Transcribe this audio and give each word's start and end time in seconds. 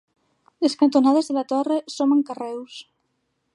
Les 0.65 0.75
cantonades 0.79 1.29
de 1.31 1.35
la 1.37 1.45
torre 1.53 1.79
són 1.99 2.15
amb 2.17 2.27
carreus. 2.31 2.81